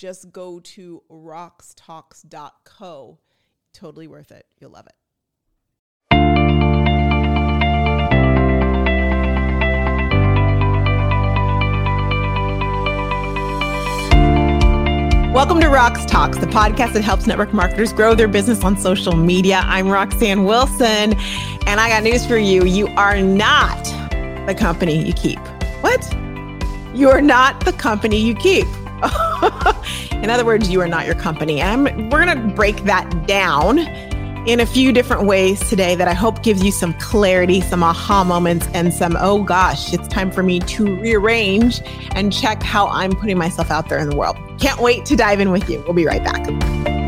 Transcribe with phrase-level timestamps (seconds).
[0.00, 3.18] just go to roxtalks.co.
[3.74, 4.46] Totally worth it.
[4.58, 4.94] You'll love it.
[15.34, 19.14] Welcome to Rox Talks, the podcast that helps network marketers grow their business on social
[19.14, 19.60] media.
[19.66, 21.12] I'm Roxanne Wilson,
[21.66, 22.64] and I got news for you.
[22.64, 23.84] You are not
[24.46, 25.38] the company you keep.
[25.82, 26.10] What?
[26.94, 28.66] You are not the company you keep.
[30.22, 31.60] In other words, you are not your company.
[31.60, 33.78] And I'm, we're going to break that down
[34.46, 38.24] in a few different ways today that I hope gives you some clarity, some aha
[38.24, 41.82] moments, and some, oh gosh, it's time for me to rearrange
[42.14, 44.36] and check how I'm putting myself out there in the world.
[44.58, 45.82] Can't wait to dive in with you.
[45.82, 46.99] We'll be right back.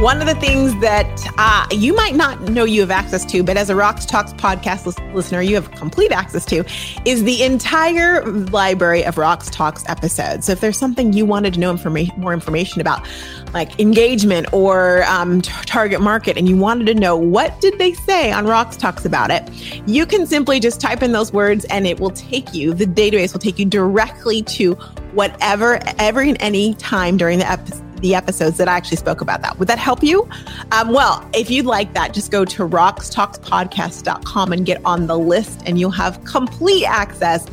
[0.00, 3.56] One of the things that uh, you might not know you have access to, but
[3.56, 6.64] as a Rox Talks podcast listener, you have complete access to,
[7.06, 10.46] is the entire library of Rox Talks episodes.
[10.46, 13.08] So if there's something you wanted to know information, more information about,
[13.54, 17.94] like engagement or um, t- target market, and you wanted to know what did they
[17.94, 19.48] say on Rox Talks about it,
[19.88, 22.74] you can simply just type in those words, and it will take you.
[22.74, 24.74] The database will take you directly to
[25.14, 29.42] whatever, every and any time during the episode the episodes that I actually spoke about
[29.42, 29.58] that.
[29.58, 30.28] Would that help you?
[30.72, 35.62] Um, well, if you'd like that, just go to roxtalkspodcast.com and get on the list,
[35.66, 37.46] and you'll have complete access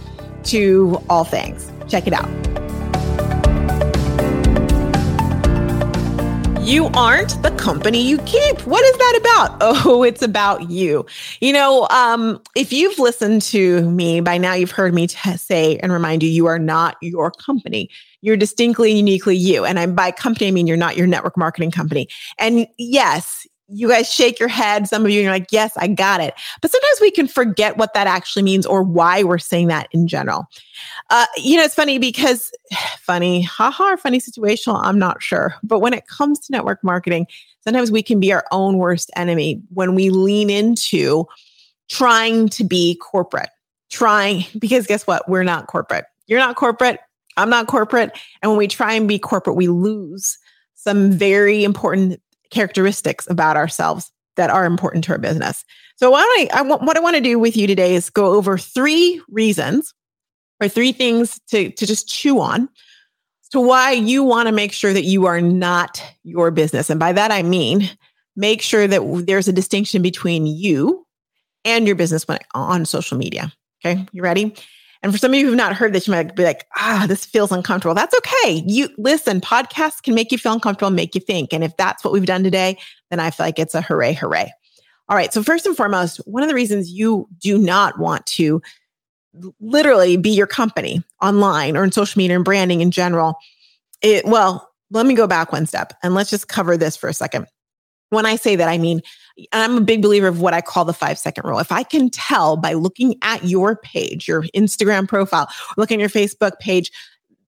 [0.46, 1.72] to all things.
[1.88, 2.73] Check it out.
[6.64, 8.66] You aren't the company you keep.
[8.66, 9.58] What is that about?
[9.86, 11.06] Oh, it's about you.
[11.42, 15.78] You know, um, if you've listened to me by now, you've heard me t- say
[15.78, 17.90] and remind you, you are not your company.
[18.22, 19.66] You're distinctly, uniquely you.
[19.66, 22.08] And I'm by company, I mean you're not your network marketing company.
[22.40, 24.88] And yes, you guys shake your head.
[24.88, 26.34] Some of you are like, yes, I got it.
[26.62, 30.08] But sometimes we can forget what that actually means or why we're saying that in
[30.08, 30.48] general.
[31.10, 32.52] Uh, you know, it's funny because
[33.00, 34.80] funny, haha, funny situational.
[34.84, 35.56] I'm not sure.
[35.64, 37.28] But when it comes to network marketing,
[37.64, 41.26] sometimes we can be our own worst enemy when we lean into
[41.90, 43.50] trying to be corporate,
[43.90, 45.28] trying, because guess what?
[45.28, 46.06] We're not corporate.
[46.28, 47.00] You're not corporate.
[47.38, 48.18] I'm not corporate.
[48.42, 50.38] And when we try and be corporate, we lose
[50.76, 52.22] some very important
[52.54, 55.66] characteristics about ourselves that are important to our business.
[55.98, 58.34] So what I, I want, what I want to do with you today is go
[58.34, 59.94] over three reasons
[60.60, 62.70] or three things to, to just chew on
[63.52, 66.90] to why you want to make sure that you are not your business.
[66.90, 67.90] And by that, I mean,
[68.36, 71.06] make sure that there's a distinction between you
[71.64, 73.54] and your business on social media.
[73.86, 74.06] Okay.
[74.12, 74.56] You ready?
[75.04, 77.26] And for some of you who've not heard this, you might be like, ah, this
[77.26, 77.94] feels uncomfortable.
[77.94, 78.64] That's okay.
[78.66, 81.54] You listen, podcasts can make you feel uncomfortable, make you think.
[81.54, 82.78] And if that's what we've done today,
[83.10, 84.52] then I feel like it's a hooray, hooray.
[85.10, 85.34] All right.
[85.34, 88.62] So, first and foremost, one of the reasons you do not want to
[89.60, 93.36] literally be your company online or in social media and branding in general,
[94.02, 97.14] it, well, let me go back one step and let's just cover this for a
[97.14, 97.48] second.
[98.14, 99.02] When I say that, I mean,
[99.52, 101.60] I'm a big believer of what I call the five second rule.
[101.60, 106.28] If I can tell by looking at your page, your Instagram profile, looking at your
[106.28, 106.92] Facebook page,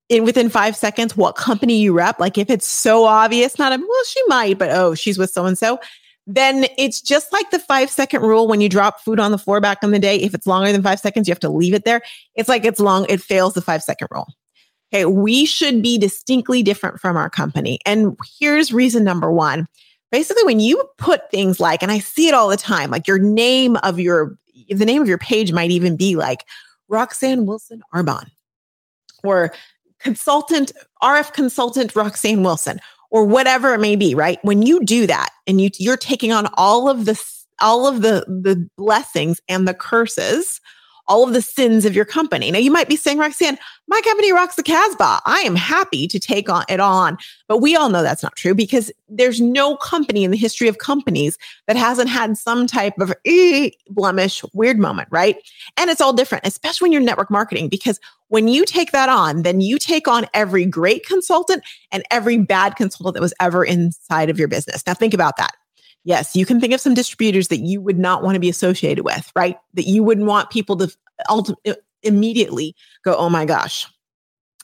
[0.10, 3.78] in within five seconds, what company you rep, like if it's so obvious, not a,
[3.78, 5.80] well, she might, but oh, she's with so and so,
[6.28, 9.60] then it's just like the five second rule when you drop food on the floor
[9.60, 10.18] back in the day.
[10.18, 12.02] If it's longer than five seconds, you have to leave it there.
[12.36, 14.28] It's like it's long, it fails the five second rule.
[14.94, 17.80] Okay, we should be distinctly different from our company.
[17.86, 19.68] And here's reason number one
[20.16, 23.20] basically when you put things like, and I see it all the time, like your
[23.20, 24.38] name of your,
[24.70, 26.46] the name of your page might even be like
[26.88, 28.32] Roxanne Wilson Arbonne
[29.26, 29.52] or
[30.00, 30.72] consultant,
[31.04, 32.80] RF consultant Roxanne Wilson
[33.12, 34.40] or whatever it may be, right?
[34.42, 37.22] When you do that and you, you're taking on all of the,
[37.60, 40.62] all of the, the blessings and the curses
[41.08, 42.52] all of the sins of your company.
[42.52, 43.58] Now, you might be saying, Roxanne,
[43.88, 45.22] my company rocks the Casbah.
[45.26, 47.18] I am happy to take on it on.
[47.48, 50.80] But we all know that's not true because there's no company in the history of
[50.80, 51.38] companies
[51.68, 55.38] that hasn't had some type of eh, blemish, weird moment, right?
[55.78, 58.00] And it's all different, especially when you're network marketing, because
[58.30, 62.76] when you take that on, then you take on every great consultant and every bad
[62.76, 64.86] consultant that was ever inside of your business.
[64.88, 65.52] Now, think about that.
[66.06, 69.04] Yes, you can think of some distributors that you would not want to be associated
[69.04, 69.58] with, right?
[69.74, 70.96] That you wouldn't want people to
[71.30, 73.88] ultimately immediately go, oh my gosh,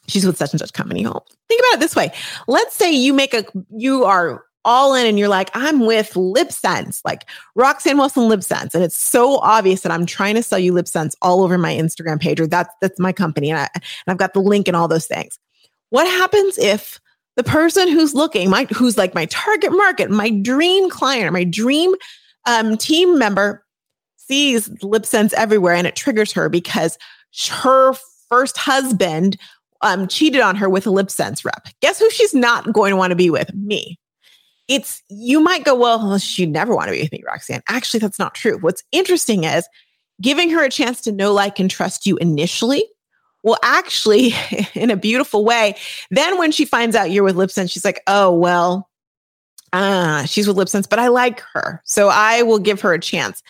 [0.08, 1.04] she's with such and such company.
[1.04, 2.12] Think about it this way.
[2.48, 3.44] Let's say you make a,
[3.76, 8.76] you are all in and you're like, I'm with LipSense, like Roxanne Wilson LipSense.
[8.76, 12.22] And it's so obvious that I'm trying to sell you LipSense all over my Instagram
[12.22, 13.50] page, or that's that's my company.
[13.50, 15.40] And, I, and I've got the link and all those things.
[15.90, 17.01] What happens if
[17.36, 21.44] the person who's looking, my who's like my target market, my dream client, or my
[21.44, 21.94] dream
[22.46, 23.66] um, team member
[24.18, 26.98] sees LipSense everywhere and it triggers her because
[27.50, 27.94] her
[28.30, 29.38] first husband
[29.82, 31.68] um, cheated on her with a LipSense rep.
[31.82, 33.54] Guess who she's not going to want to be with?
[33.54, 33.98] Me
[34.72, 37.62] it's you might go, well, she'd never want to be with me, Roxanne.
[37.68, 38.58] Actually, that's not true.
[38.60, 39.68] What's interesting is
[40.22, 42.86] giving her a chance to know, like, and trust you initially
[43.44, 44.34] will actually,
[44.76, 45.76] in a beautiful way,
[46.10, 48.90] then when she finds out you're with LipSense, she's like, oh, well,
[49.74, 51.82] ah, she's with LipSense, but I like her.
[51.86, 53.42] So I will give her a chance.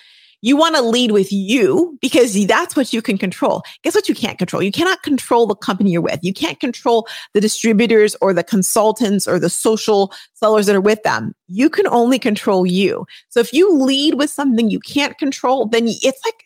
[0.44, 3.62] You want to lead with you because that's what you can control.
[3.84, 4.64] Guess what you can't control?
[4.64, 6.20] You cannot control the company you're with.
[6.24, 11.04] You can't control the distributors or the consultants or the social sellers that are with
[11.04, 11.36] them.
[11.48, 13.06] You can only control you.
[13.30, 16.46] So if you lead with something you can't control, then it's like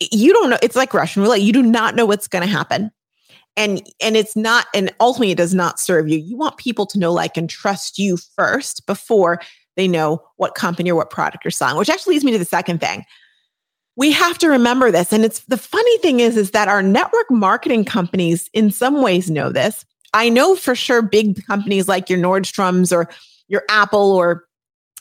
[0.00, 0.58] you don't know.
[0.62, 1.42] It's like Russian roulette.
[1.42, 2.90] You do not know what's going to happen
[3.56, 7.00] and and it's not and ultimately it does not serve you you want people to
[7.00, 9.40] know like and trust you first before
[9.76, 12.44] they know what company or what product you're selling, which actually leads me to the
[12.44, 13.04] second thing.
[13.96, 15.12] We have to remember this.
[15.12, 19.30] And it's the funny thing is, is that our network marketing companies in some ways
[19.30, 19.84] know this.
[20.12, 23.08] I know for sure big companies like your Nordstroms or
[23.48, 24.44] your Apple or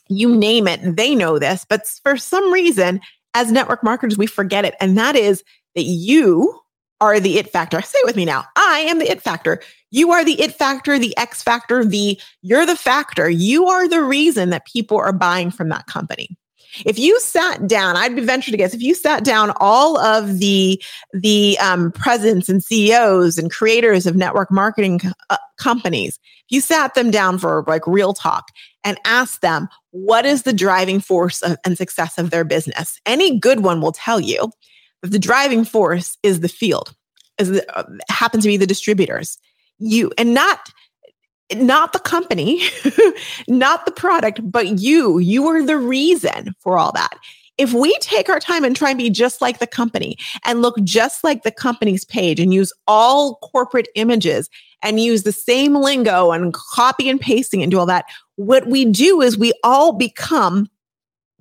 [0.07, 1.65] you name it, they know this.
[1.67, 2.99] But for some reason,
[3.33, 4.75] as network marketers, we forget it.
[4.79, 5.43] And that is
[5.75, 6.59] that you
[7.01, 7.81] are the it factor.
[7.81, 8.45] Say it with me now.
[8.55, 9.61] I am the it factor.
[9.91, 13.29] You are the it factor, the X factor, the you're the factor.
[13.29, 16.37] You are the reason that people are buying from that company.
[16.85, 20.81] If you sat down, I'd venture to guess if you sat down all of the
[21.13, 26.93] the um, presidents and CEOs and creators of network marketing uh, companies, if you sat
[26.93, 28.51] them down for like real talk
[28.83, 33.39] and ask them what is the driving force of, and success of their business, any
[33.39, 34.51] good one will tell you
[35.01, 36.93] that the driving force is the field,
[37.37, 39.37] is the, uh, happen to be the distributors
[39.79, 40.71] you and not
[41.55, 42.61] not the company,
[43.47, 45.17] not the product, but you.
[45.17, 47.17] You are the reason for all that.
[47.59, 50.81] If we take our time and try and be just like the company and look
[50.83, 54.49] just like the company's page and use all corporate images
[54.81, 58.05] and use the same lingo and copy and pasting and do all that,
[58.37, 60.69] what we do is we all become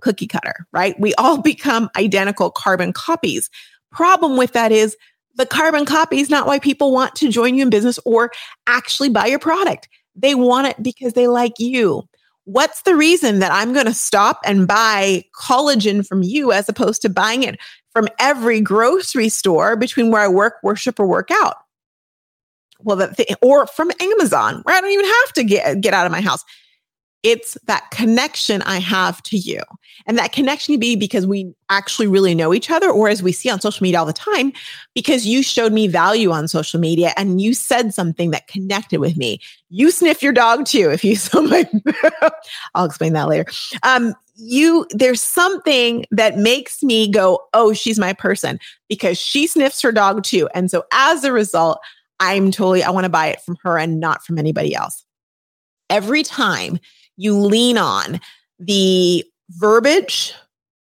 [0.00, 0.98] cookie cutter, right?
[0.98, 3.48] We all become identical carbon copies.
[3.92, 4.96] Problem with that is
[5.36, 8.32] the carbon copy is not why people want to join you in business or
[8.66, 9.88] actually buy your product.
[10.16, 12.02] They want it because they like you.
[12.48, 17.02] What's the reason that I'm going to stop and buy collagen from you as opposed
[17.02, 17.60] to buying it
[17.92, 21.56] from every grocery store between where I work, worship, or work out?
[22.80, 26.12] Well, that or from Amazon, where I don't even have to get, get out of
[26.12, 26.42] my house.
[27.22, 29.60] It's that connection I have to you.
[30.06, 33.32] And that connection can be because we actually really know each other, or as we
[33.32, 34.52] see on social media all the time,
[34.94, 39.16] because you showed me value on social media and you said something that connected with
[39.16, 39.40] me.
[39.68, 41.68] You sniff your dog too, if you saw my,
[42.74, 43.46] I'll explain that later.
[43.82, 49.82] Um, you, there's something that makes me go, oh, she's my person because she sniffs
[49.82, 50.48] her dog too.
[50.54, 51.80] And so as a result,
[52.20, 55.04] I'm totally, I want to buy it from her and not from anybody else.
[55.90, 56.78] Every time
[57.18, 58.20] you lean on
[58.58, 60.32] the verbiage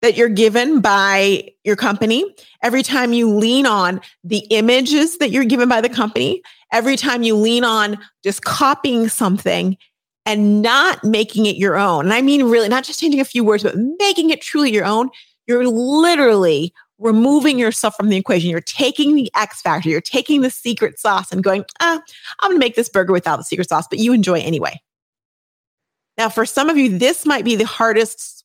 [0.01, 2.23] that you're given by your company,
[2.61, 6.41] every time you lean on the images that you're given by the company,
[6.71, 9.75] every time you lean on just copying something
[10.25, 12.05] and not making it your own.
[12.05, 14.85] And I mean, really, not just changing a few words, but making it truly your
[14.85, 15.09] own,
[15.47, 18.49] you're literally removing yourself from the equation.
[18.49, 22.01] You're taking the X factor, you're taking the secret sauce and going, ah,
[22.41, 24.81] I'm going to make this burger without the secret sauce, but you enjoy anyway.
[26.17, 28.43] Now, for some of you, this might be the hardest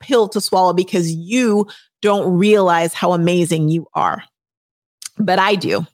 [0.00, 1.68] pill to swallow because you
[2.00, 4.24] don't realize how amazing you are.
[5.18, 5.86] But I do.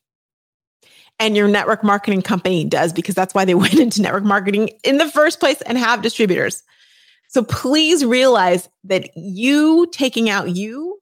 [1.21, 4.99] And your network marketing company does because that's why they went into network marketing in
[4.99, 6.63] the first place and have distributors.
[7.29, 10.99] So please realize that you taking out you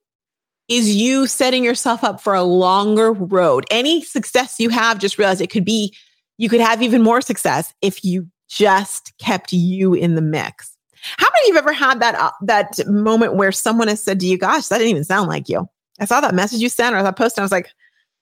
[0.67, 3.65] is you setting yourself up for a longer road.
[3.71, 5.95] Any success you have, just realize it could be,
[6.37, 10.75] you could have even more success if you just kept you in the mix.
[11.17, 14.19] How many of you have ever had that uh, that moment where someone has said
[14.19, 15.67] to you, "Gosh, that didn't even sound like you"?
[15.99, 17.69] I saw that message you sent or that post, and I was like,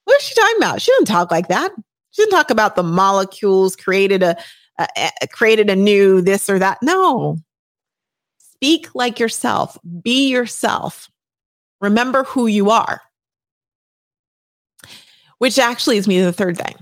[0.03, 0.81] "What is she talking about?
[0.81, 1.71] She doesn't talk like that.
[2.11, 4.37] She didn't talk about the molecules created a,
[4.77, 4.87] a,
[5.21, 6.79] a created a new this or that.
[6.81, 7.37] No,
[8.37, 9.77] speak like yourself.
[10.01, 11.09] Be yourself.
[11.81, 13.01] Remember who you are."
[15.37, 16.75] Which actually leads me to the third thing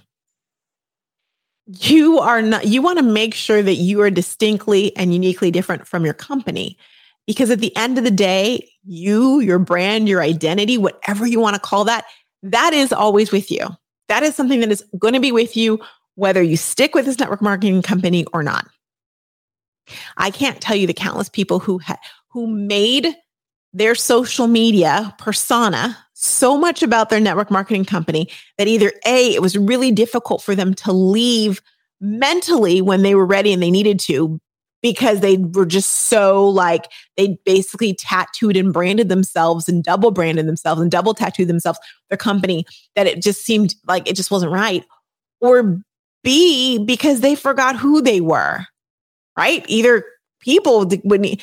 [1.67, 5.87] you are not, you want to make sure that you are distinctly and uniquely different
[5.87, 6.77] from your company.
[7.25, 11.55] Because at the end of the day, you, your brand, your identity, whatever you want
[11.55, 12.05] to call that,
[12.43, 13.65] that is always with you.
[14.09, 15.79] That is something that is going to be with you,
[16.15, 18.67] whether you stick with this network marketing company or not.
[20.17, 23.15] I can't tell you the countless people who ha- who made
[23.73, 29.41] their social media persona so much about their network marketing company that either A, it
[29.41, 31.61] was really difficult for them to leave
[31.99, 34.39] mentally when they were ready and they needed to
[34.81, 40.47] because they were just so like they basically tattooed and branded themselves and double branded
[40.47, 42.65] themselves and double tattooed themselves their company
[42.95, 44.85] that it just seemed like it just wasn't right.
[45.39, 45.79] Or
[46.23, 48.65] b because they forgot who they were
[49.37, 49.65] right?
[49.67, 50.05] Either
[50.39, 51.41] people would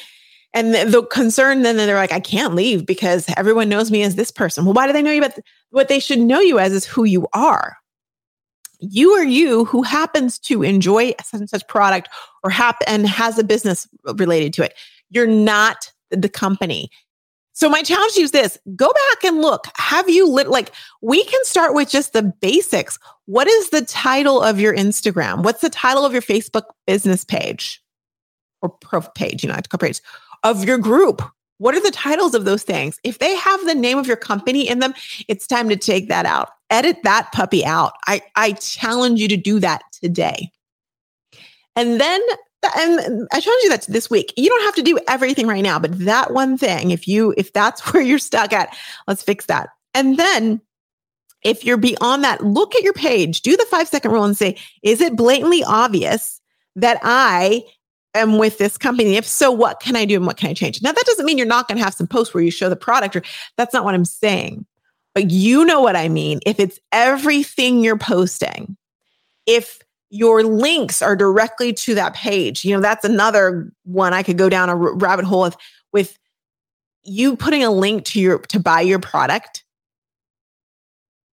[0.53, 4.17] and the, the concern then they're like, I can't leave because everyone knows me as
[4.17, 4.65] this person.
[4.65, 5.21] Well, why do they know you?
[5.21, 5.39] But
[5.71, 7.77] what they should know you as is who you are.
[8.81, 12.09] You are you who happens to enjoy such and such product
[12.43, 14.75] or happen and has a business related to it.
[15.11, 16.91] You're not the company.
[17.53, 19.67] So my challenge to you is this: go back and look.
[19.77, 22.99] Have you lit like we can start with just the basics.
[23.27, 25.43] What is the title of your Instagram?
[25.43, 27.83] What's the title of your Facebook business page
[28.63, 29.43] or pro page?
[29.43, 30.01] You know, page
[30.43, 31.23] of your group.
[31.59, 32.99] What are the titles of those things?
[33.05, 34.95] If they have the name of your company in them,
[35.29, 36.49] it's time to take that out.
[36.71, 37.93] Edit that puppy out.
[38.07, 40.51] I, I challenge you to do that today.
[41.77, 42.21] And then
[42.77, 44.33] and I challenge you that this week.
[44.37, 47.53] You don't have to do everything right now, but that one thing, if you if
[47.53, 48.77] that's where you're stuck at,
[49.07, 49.71] let's fix that.
[49.95, 50.61] And then
[51.43, 54.57] if you're beyond that, look at your page, do the five second rule and say,
[54.83, 56.41] is it blatantly obvious
[56.77, 57.65] that I
[58.15, 59.17] am with this company?
[59.17, 60.83] If so, what can I do and what can I change?
[60.83, 62.77] Now, that doesn't mean you're not going to have some posts where you show the
[62.77, 63.23] product, or
[63.57, 64.67] that's not what I'm saying.
[65.15, 66.41] But you know what I mean.
[66.47, 68.77] If it's everything you're posting,
[69.47, 74.39] if your links are directly to that page, you know, that's another one I could
[74.39, 75.57] go down a rabbit hole with,
[75.93, 76.19] with
[77.03, 79.65] you putting a link to your to buy your product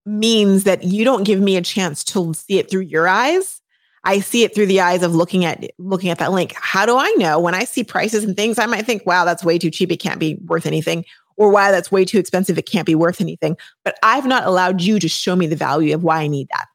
[0.06, 3.62] means that you don't give me a chance to see it through your eyes
[4.08, 6.54] I see it through the eyes of looking at looking at that link.
[6.56, 9.44] How do I know when I see prices and things I might think, wow, that's
[9.44, 11.04] way too cheap, it can't be worth anything,
[11.36, 13.58] or wow, that's way too expensive, it can't be worth anything.
[13.84, 16.68] But I've not allowed you to show me the value of why I need that.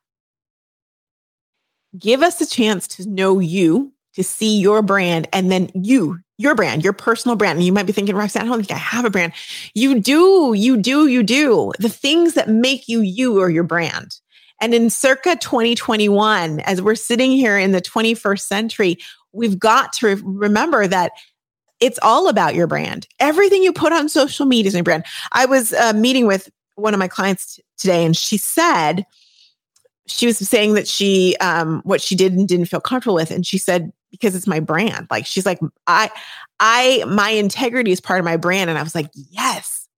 [1.99, 6.55] Give us a chance to know you, to see your brand, and then you, your
[6.55, 7.57] brand, your personal brand.
[7.57, 9.33] And you might be thinking, Roxanne, I don't think I have a brand.
[9.75, 11.73] You do, you do, you do.
[11.79, 14.19] The things that make you you are your brand.
[14.63, 18.97] And in circa 2021, as we're sitting here in the 21st century,
[19.33, 21.11] we've got to remember that
[21.81, 23.09] it's all about your brand.
[23.19, 25.05] Everything you put on social media is your brand.
[25.33, 29.05] I was uh, meeting with one of my clients t- today, and she said,
[30.07, 33.33] she was saying that she, um, what she did and didn't feel comfortable with.
[33.33, 35.09] And she said, because it's my brand.
[35.11, 36.09] Like she's like, I,
[36.61, 38.71] I, my integrity is part of my brand.
[38.71, 39.89] And I was like, yes.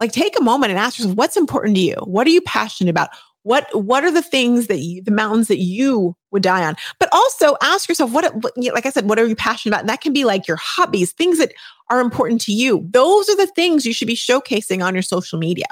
[0.00, 1.96] Like take a moment and ask yourself, what's important to you?
[2.04, 3.10] What are you passionate about?
[3.44, 6.76] What what are the things that you, the mountains that you would die on?
[6.98, 9.80] But also ask yourself what, what like I said, what are you passionate about?
[9.80, 11.52] And that can be like your hobbies, things that
[11.90, 12.86] are important to you.
[12.90, 15.66] Those are the things you should be showcasing on your social media.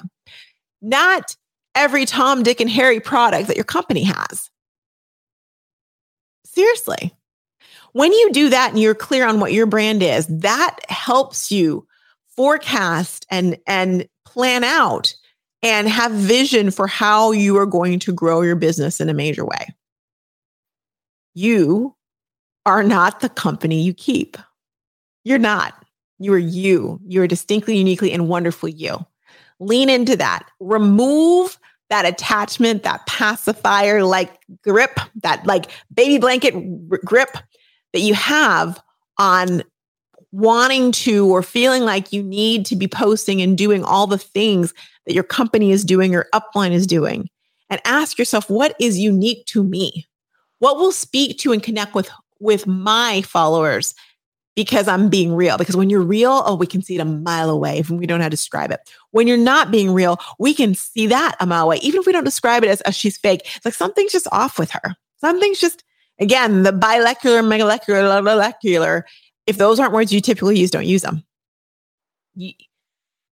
[0.80, 1.37] Not
[1.75, 4.50] every Tom, Dick, and Harry product that your company has.
[6.44, 7.12] Seriously.
[7.92, 11.87] When you do that and you're clear on what your brand is, that helps you
[12.37, 15.14] forecast and and plan out
[15.62, 19.44] and have vision for how you are going to grow your business in a major
[19.44, 19.68] way.
[21.34, 21.94] You
[22.64, 24.36] are not the company you keep.
[25.25, 25.75] You're not.
[26.18, 27.00] You are you.
[27.06, 29.04] You are distinctly, uniquely, and wonderfully you.
[29.60, 30.48] Lean into that.
[30.60, 31.58] Remove
[31.90, 37.36] that attachment, that pacifier like grip, that like baby blanket r- grip
[37.92, 38.82] that you have
[39.18, 39.62] on
[40.32, 44.75] wanting to or feeling like you need to be posting and doing all the things
[45.06, 47.28] that your company is doing or upline is doing
[47.70, 50.06] and ask yourself what is unique to me?
[50.58, 53.94] What will speak to and connect with with my followers
[54.54, 55.58] because i'm being real?
[55.58, 58.18] Because when you're real oh we can see it a mile away if we don't
[58.18, 58.80] know how to describe it.
[59.10, 62.12] When you're not being real we can see that a mile away even if we
[62.12, 63.42] don't describe it as, as she's fake.
[63.56, 64.96] It's like something's just off with her.
[65.18, 65.84] Something's just
[66.18, 69.06] again the bilecular molecular molecular.
[69.46, 71.25] If those aren't words you typically use don't use them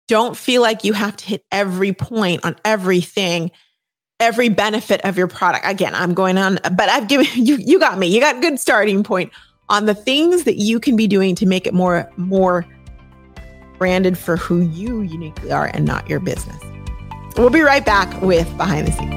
[0.07, 3.51] don't feel like you have to hit every point on everything,
[4.19, 5.65] every benefit of your product.
[5.67, 8.07] Again, I'm going on, but I've given you, you got me.
[8.07, 9.31] You got good starting point
[9.69, 12.65] on the things that you can be doing to make it more, more
[13.77, 16.57] branded for who you uniquely are and not your business.
[17.37, 19.13] We'll be right back with behind the scenes.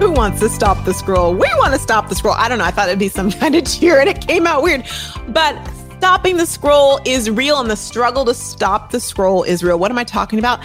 [0.00, 1.32] Who wants to stop the scroll.
[1.32, 2.34] We want to stop the scroll.
[2.34, 2.64] I don't know.
[2.64, 4.84] I thought it'd be some kind of cheer and it came out weird.
[5.28, 5.54] But
[5.98, 9.78] stopping the scroll is real and the struggle to stop the scroll is real.
[9.78, 10.60] What am I talking about?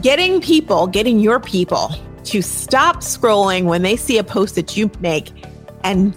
[0.00, 4.90] Getting people, getting your people to stop scrolling when they see a post that you
[5.00, 5.30] make
[5.84, 6.16] and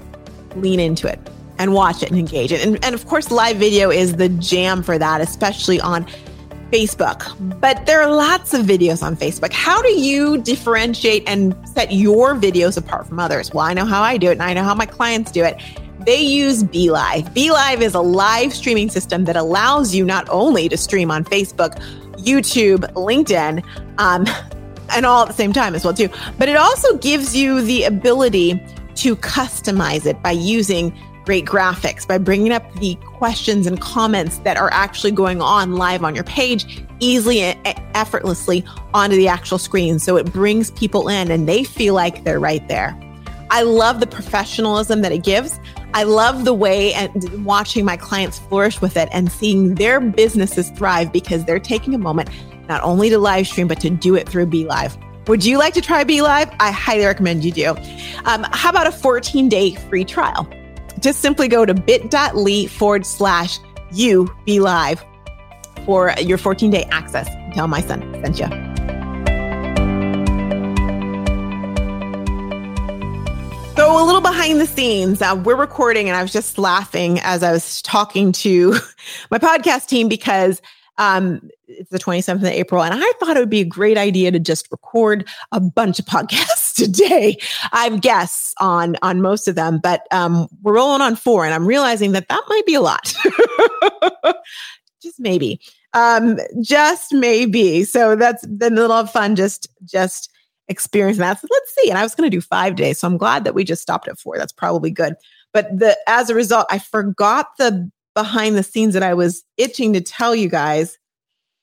[0.56, 1.20] lean into it
[1.60, 2.66] and watch it and engage it.
[2.66, 6.08] And, and of course, live video is the jam for that, especially on
[6.72, 7.60] Facebook.
[7.60, 9.54] But there are lots of videos on Facebook.
[9.54, 13.54] How do you differentiate and set your videos apart from others?
[13.54, 15.62] Well, I know how I do it and I know how my clients do it.
[16.08, 17.34] They use BeLive.
[17.34, 21.78] BeLive is a live streaming system that allows you not only to stream on Facebook,
[22.14, 23.62] YouTube, LinkedIn,
[23.98, 24.26] um,
[24.92, 27.84] and all at the same time as well too, but it also gives you the
[27.84, 28.54] ability
[28.96, 34.56] to customize it by using great graphics, by bringing up the questions and comments that
[34.56, 37.60] are actually going on live on your page easily and
[37.96, 40.00] effortlessly onto the actual screen.
[40.00, 42.98] So it brings people in and they feel like they're right there.
[43.50, 45.60] I love the professionalism that it gives.
[45.98, 50.70] I love the way and watching my clients flourish with it and seeing their businesses
[50.70, 52.30] thrive because they're taking a moment
[52.70, 54.96] not only to live stream, but to do it through BeLive.
[55.28, 56.56] Would you like to try BeLive?
[56.60, 57.76] I highly recommend you do.
[58.26, 60.48] Um, how about a 14 day free trial?
[61.00, 63.58] Just simply go to bit.ly forward slash
[63.92, 65.04] you be live
[65.84, 67.28] for your 14 day access.
[67.56, 68.77] Tell my son sent you.
[73.88, 77.54] A little behind the scenes, uh, we're recording, and I was just laughing as I
[77.54, 78.76] was talking to
[79.32, 80.62] my podcast team because
[80.98, 84.30] um, it's the 27th of April, and I thought it would be a great idea
[84.30, 87.38] to just record a bunch of podcasts today.
[87.72, 91.54] I have guests on on most of them, but um, we're rolling on four, and
[91.54, 93.16] I'm realizing that that might be a lot.
[95.02, 95.62] just maybe,
[95.94, 97.86] um, just maybe.
[97.86, 99.38] So that's been a little fun.
[99.38, 100.30] Just just
[100.70, 101.40] experiencing that.
[101.40, 101.90] So let's see.
[101.90, 104.08] And I was going to do five days, so I'm glad that we just stopped
[104.08, 104.38] at four.
[104.38, 105.16] That's probably good.
[105.54, 109.94] But the as a result, I forgot the behind the scenes that I was itching
[109.94, 110.98] to tell you guys,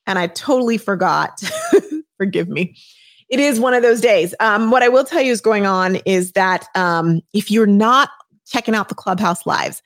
[0.07, 1.43] and I totally forgot.
[2.17, 2.77] Forgive me.
[3.29, 4.35] It is one of those days.
[4.39, 8.11] Um, what I will tell you is going on is that um, if you're not
[8.47, 9.83] checking out the Clubhouse Lives,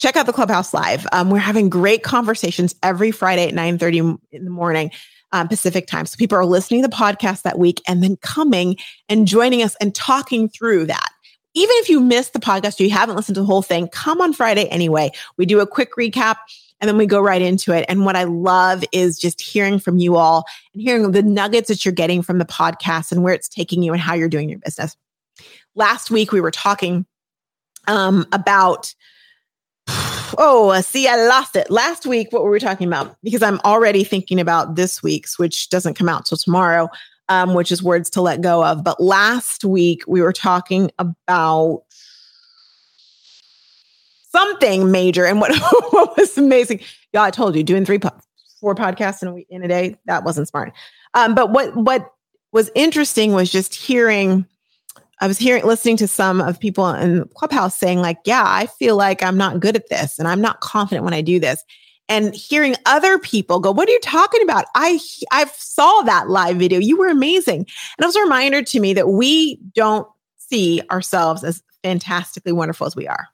[0.00, 1.06] check out the Clubhouse Live.
[1.12, 4.90] Um, we're having great conversations every Friday at 9 30 in the morning.
[5.32, 6.06] Um, Pacific time.
[6.06, 8.76] So people are listening to the podcast that week and then coming
[9.10, 11.10] and joining us and talking through that
[11.54, 14.20] even if you missed the podcast, or you haven't listened to the whole thing, come
[14.20, 15.10] on Friday anyway.
[15.36, 16.36] We do a quick recap
[16.80, 17.84] and then we go right into it.
[17.88, 21.84] And what I love is just hearing from you all and hearing the nuggets that
[21.84, 24.60] you're getting from the podcast and where it's taking you and how you're doing your
[24.60, 24.96] business.
[25.74, 27.06] Last week, we were talking
[27.86, 28.94] um, about,
[30.38, 31.70] oh, see, I lost it.
[31.70, 33.16] Last week, what were we talking about?
[33.22, 36.88] Because I'm already thinking about this week's, which doesn't come out till tomorrow
[37.28, 38.82] um, which is words to let go of.
[38.82, 41.82] But last week we were talking about
[44.30, 45.24] something major.
[45.26, 45.54] And what,
[45.90, 46.80] what was amazing,
[47.12, 48.00] y'all, I told you, doing three,
[48.60, 50.72] four podcasts in a week, in a day, that wasn't smart.
[51.14, 52.12] Um, but what what
[52.52, 54.46] was interesting was just hearing.
[55.20, 58.96] I was hearing, listening to some of people in Clubhouse saying, like, yeah, I feel
[58.96, 61.64] like I'm not good at this and I'm not confident when I do this
[62.08, 64.64] and hearing other people go, "What are you talking about?
[64.74, 64.98] I
[65.30, 66.78] I saw that live video.
[66.80, 67.68] You were amazing." And
[68.00, 72.96] it was a reminder to me that we don't see ourselves as fantastically wonderful as
[72.96, 73.28] we are.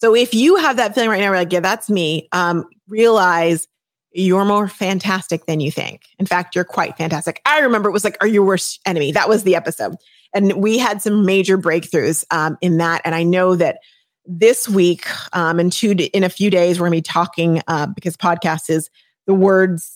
[0.00, 3.68] So if you have that feeling right now, like, "Yeah, that's me." Um, realize
[4.12, 6.02] you're more fantastic than you think.
[6.18, 7.40] In fact, you're quite fantastic.
[7.44, 9.96] I remember it was like, "Are you your worst enemy?" That was the episode,
[10.34, 13.02] and we had some major breakthroughs um, in that.
[13.04, 13.78] And I know that
[14.26, 17.86] this week um, in two in a few days we're going to be talking uh,
[17.86, 18.90] because podcast is
[19.26, 19.94] the words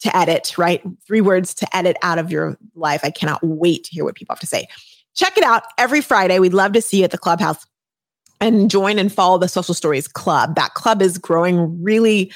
[0.00, 0.82] to edit right?
[1.06, 3.00] Three words to edit out of your life.
[3.04, 4.66] I cannot wait to hear what people have to say.
[5.14, 6.38] Check it out every friday.
[6.38, 7.64] We'd love to see you at the clubhouse
[8.40, 10.54] and join and follow the social stories club.
[10.54, 12.32] That club is growing really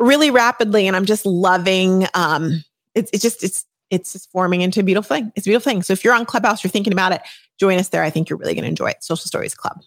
[0.00, 4.80] really rapidly and i'm just loving um it's, it's just it's it's just forming into
[4.80, 7.12] a beautiful thing it's a beautiful thing so if you're on clubhouse you're thinking about
[7.12, 7.20] it
[7.58, 9.80] join us there i think you're really going to enjoy it social stories club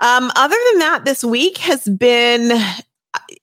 [0.00, 2.52] um, other than that, this week has been,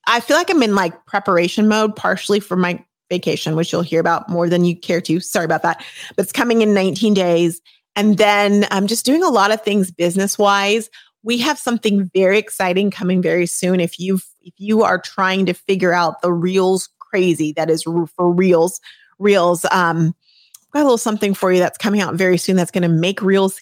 [0.07, 3.99] I feel like I'm in like preparation mode, partially for my vacation, which you'll hear
[3.99, 5.19] about more than you care to.
[5.19, 5.83] Sorry about that.
[6.15, 7.61] But it's coming in 19 days.
[7.95, 10.89] And then I'm just doing a lot of things business wise.
[11.23, 13.79] We have something very exciting coming very soon.
[13.79, 18.31] If you if you are trying to figure out the reels crazy that is for
[18.31, 18.79] reels,
[19.19, 20.15] reels, um,
[20.71, 23.21] got a little something for you that's coming out very soon that's going to make
[23.21, 23.61] reels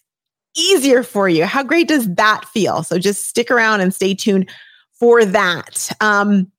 [0.55, 1.45] easier for you.
[1.45, 2.83] How great does that feel?
[2.83, 4.49] So just stick around and stay tuned
[4.93, 5.91] for that.
[6.01, 6.51] Um,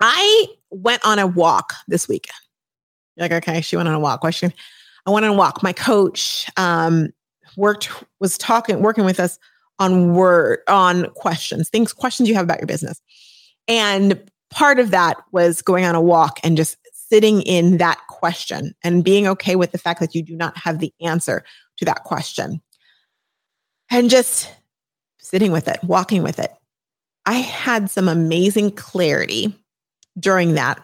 [0.00, 2.28] I went on a walk this week.
[3.16, 4.20] You're like, okay, she went on a walk.
[4.20, 4.52] Question.
[5.06, 5.62] I went on a walk.
[5.62, 7.10] My coach, um,
[7.56, 9.38] worked was talking working with us
[9.78, 13.00] on word on questions, things questions you have about your business.
[13.68, 14.20] And
[14.50, 16.76] part of that was going on a walk and just
[17.08, 20.78] sitting in that question and being okay with the fact that you do not have
[20.78, 21.44] the answer
[21.78, 22.60] to that question.
[23.90, 24.50] And just
[25.18, 26.52] sitting with it, walking with it.
[27.26, 29.54] I had some amazing clarity
[30.18, 30.82] during that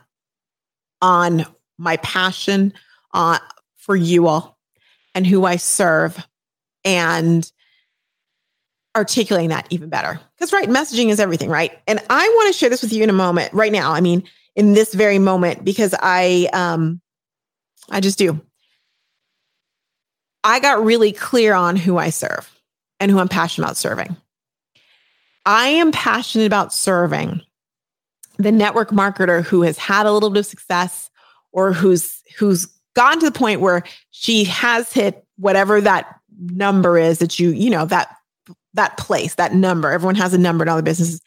[1.02, 1.46] on
[1.78, 2.72] my passion
[3.12, 3.38] uh,
[3.76, 4.58] for you all
[5.14, 6.26] and who I serve
[6.84, 7.50] and
[8.96, 10.20] articulating that even better.
[10.36, 11.78] Because, right, messaging is everything, right?
[11.86, 13.92] And I want to share this with you in a moment, right now.
[13.92, 14.24] I mean,
[14.60, 17.00] in this very moment, because I, um,
[17.88, 18.38] I just do.
[20.44, 22.46] I got really clear on who I serve
[23.00, 24.14] and who I'm passionate about serving.
[25.46, 27.40] I am passionate about serving
[28.36, 31.10] the network marketer who has had a little bit of success
[31.52, 37.18] or who's who's gone to the point where she has hit whatever that number is
[37.20, 38.14] that you you know that
[38.74, 41.22] that place that number everyone has a number in all the businesses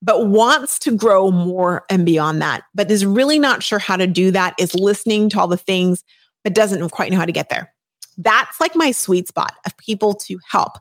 [0.00, 4.06] but wants to grow more and beyond that but is really not sure how to
[4.06, 6.04] do that is listening to all the things
[6.44, 7.72] but doesn't quite know how to get there.
[8.16, 10.78] That's like my sweet spot of people to help.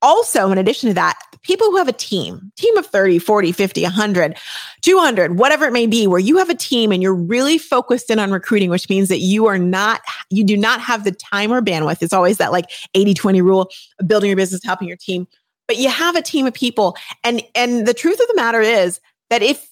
[0.00, 3.82] Also in addition to that people who have a team team of 30 40 50
[3.82, 4.36] 100
[4.82, 8.18] 200 whatever it may be where you have a team and you're really focused in
[8.18, 11.60] on recruiting which means that you are not you do not have the time or
[11.60, 12.02] bandwidth.
[12.02, 15.26] It's always that like 80 20 rule of building your business helping your team
[15.68, 19.00] but you have a team of people and and the truth of the matter is
[19.30, 19.70] that if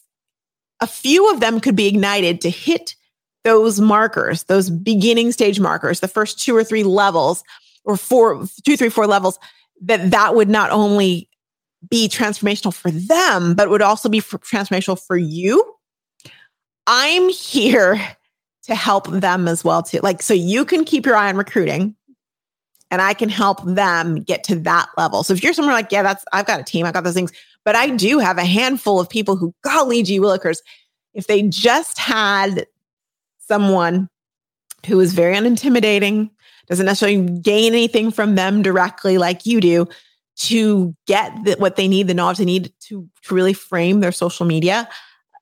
[0.80, 2.94] a few of them could be ignited to hit
[3.42, 7.42] those markers those beginning stage markers the first two or three levels
[7.84, 9.38] or four two three four levels
[9.80, 11.28] that that would not only
[11.88, 15.74] be transformational for them, but would also be for transformational for you.
[16.86, 18.00] I'm here
[18.64, 20.00] to help them as well too.
[20.02, 21.95] Like so you can keep your eye on recruiting
[22.90, 25.22] and I can help them get to that level.
[25.22, 27.32] So if you're somewhere like, yeah, that's I've got a team, I've got those things,
[27.64, 30.58] but I do have a handful of people who golly gee willikers,
[31.14, 32.66] if they just had
[33.38, 34.08] someone
[34.86, 36.30] who is very unintimidating,
[36.68, 39.88] doesn't necessarily gain anything from them directly like you do
[40.36, 44.12] to get the, what they need, the knowledge they need to, to really frame their
[44.12, 44.88] social media,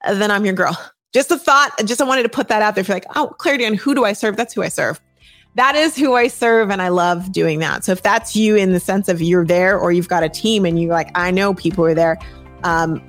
[0.06, 0.78] then I'm your girl.
[1.12, 2.82] Just a thought, just I wanted to put that out there.
[2.82, 4.36] If you're like, oh, clarity on who do I serve?
[4.36, 5.00] That's who I serve.
[5.56, 7.84] That is who I serve, and I love doing that.
[7.84, 10.64] So if that's you in the sense of you're there or you've got a team
[10.64, 12.18] and you're like, I know people are there,
[12.64, 13.00] um,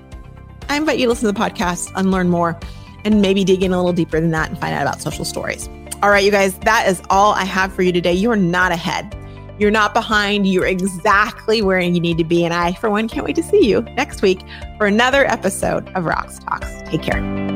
[0.69, 2.59] I invite you to listen to the podcast and learn more
[3.03, 5.69] and maybe dig in a little deeper than that and find out about social stories.
[6.03, 8.13] All right, you guys, that is all I have for you today.
[8.13, 9.15] You are not ahead.
[9.57, 10.47] You're not behind.
[10.47, 12.43] You're exactly where you need to be.
[12.43, 14.41] And I, for one, can't wait to see you next week
[14.77, 16.67] for another episode of Rox Talks.
[16.89, 17.54] Take care.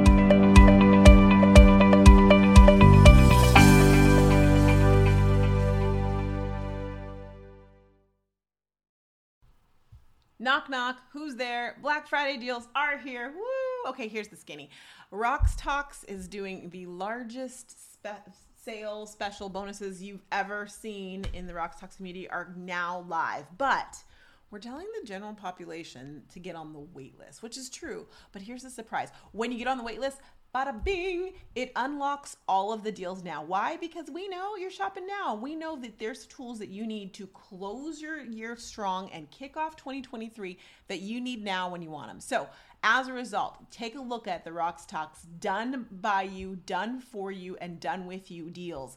[10.59, 11.01] Knock, knock.
[11.13, 11.77] Who's there?
[11.81, 13.31] Black Friday deals are here.
[13.33, 13.89] Woo!
[13.91, 14.69] Okay, here's the skinny.
[15.09, 18.29] Rox Talks is doing the largest spe-
[18.61, 23.45] sale special bonuses you've ever seen in the Rox Talks community are now live.
[23.57, 24.03] But
[24.51, 28.05] we're telling the general population to get on the wait list, which is true.
[28.33, 30.17] But here's the surprise when you get on the wait list,
[30.53, 33.43] bada bing, it unlocks all of the deals now.
[33.43, 33.77] Why?
[33.77, 35.35] Because we know you're shopping now.
[35.35, 39.57] We know that there's tools that you need to close your year strong and kick
[39.57, 40.57] off 2023
[40.87, 42.19] that you need now when you want them.
[42.19, 42.47] So,
[42.81, 47.29] as a result, take a look at the Rox Talks done by you, done for
[47.31, 48.95] you, and done with you deals.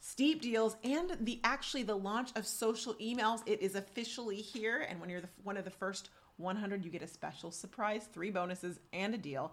[0.00, 3.42] Steep deals and the actually the launch of social emails.
[3.44, 7.02] It is officially here, and when you're the, one of the first 100, you get
[7.02, 9.52] a special surprise, three bonuses and a deal,